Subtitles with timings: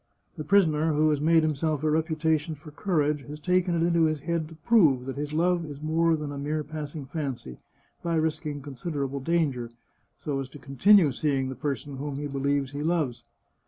[0.35, 4.21] The prisoner, who has made himself a reputation for courage, has taken it into his
[4.21, 7.59] head to prove that his love is more than a mere passing fancy
[8.01, 9.69] by risking considerable danger,
[10.17, 13.23] so as to continue seeing the person whom he believes he loves.